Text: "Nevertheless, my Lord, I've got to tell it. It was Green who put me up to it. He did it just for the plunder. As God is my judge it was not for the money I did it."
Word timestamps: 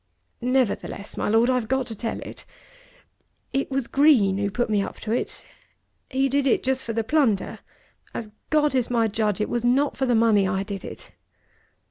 "Nevertheless, 0.41 1.15
my 1.15 1.29
Lord, 1.29 1.47
I've 1.51 1.67
got 1.67 1.85
to 1.85 1.95
tell 1.95 2.19
it. 2.21 2.43
It 3.53 3.69
was 3.69 3.85
Green 3.85 4.39
who 4.39 4.49
put 4.49 4.67
me 4.67 4.81
up 4.81 4.95
to 5.01 5.11
it. 5.11 5.45
He 6.09 6.27
did 6.27 6.47
it 6.47 6.63
just 6.63 6.83
for 6.83 6.91
the 6.93 7.03
plunder. 7.03 7.59
As 8.11 8.31
God 8.49 8.73
is 8.73 8.89
my 8.89 9.07
judge 9.07 9.39
it 9.39 9.47
was 9.47 9.63
not 9.63 9.95
for 9.95 10.07
the 10.07 10.15
money 10.15 10.47
I 10.47 10.63
did 10.63 10.83
it." 10.83 11.11